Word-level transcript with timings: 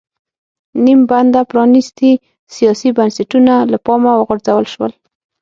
نیم 0.83 1.01
بنده 1.09 1.41
پرانېستي 1.51 2.11
سیاسي 2.55 2.89
بنسټونه 2.97 3.53
له 3.71 3.77
پامه 3.85 4.11
وغورځول 4.17 4.65
شول. 4.73 4.91